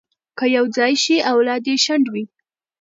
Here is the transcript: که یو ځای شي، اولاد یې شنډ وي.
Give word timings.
که 0.37 0.45
یو 0.55 0.65
ځای 0.77 0.93
شي، 1.03 1.15
اولاد 1.31 1.63
یې 1.69 1.75
شنډ 1.85 2.05
وي. 2.13 2.23